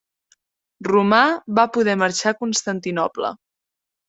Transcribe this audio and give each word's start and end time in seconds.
Romà 0.87 1.19
va 1.59 1.67
poder 1.75 1.95
marxar 2.05 2.33
a 2.33 2.39
Constantinoble. 2.41 3.33